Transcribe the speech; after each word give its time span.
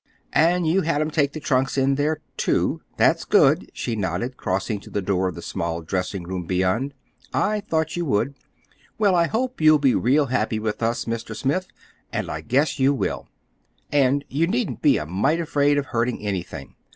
"And 0.33 0.65
you 0.65 0.81
had 0.81 0.99
'em 0.99 1.11
take 1.11 1.33
the 1.33 1.39
trunks 1.39 1.77
in 1.77 1.93
there, 1.93 2.21
too. 2.35 2.81
That's 2.97 3.23
good," 3.23 3.69
she 3.71 3.95
nodded, 3.95 4.35
crossing 4.35 4.79
to 4.79 4.89
the 4.89 4.99
door 4.99 5.27
of 5.27 5.35
the 5.35 5.43
small 5.43 5.83
dressing 5.83 6.23
room 6.23 6.47
beyond. 6.47 6.95
"I 7.35 7.59
thought 7.59 7.95
you 7.95 8.05
would. 8.05 8.33
Well, 8.97 9.13
I 9.13 9.27
hope 9.27 9.61
you'll 9.61 9.77
be 9.77 9.93
real 9.93 10.25
happy 10.25 10.57
with 10.57 10.81
us, 10.81 11.05
Mr. 11.05 11.35
Smith, 11.35 11.67
and 12.11 12.31
I 12.31 12.41
guess 12.41 12.79
you 12.79 12.95
will. 12.95 13.27
And 13.91 14.25
you 14.27 14.47
needn't 14.47 14.81
be 14.81 14.97
a 14.97 15.05
mite 15.05 15.39
afraid 15.39 15.77
of 15.77 15.85
hurting 15.85 16.25
anything. 16.25 16.73